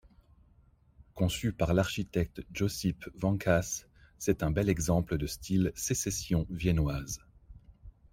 Conçu 1.13 1.53
par 1.53 1.75
l'architecte 1.75 2.41
Josip 2.51 3.07
Vancaš, 3.13 3.85
c'est 4.17 4.41
un 4.41 4.49
bel 4.49 4.67
exemple 4.67 5.19
de 5.19 5.27
style 5.27 5.71
Sécession 5.75 6.47
viennoise. 6.49 7.19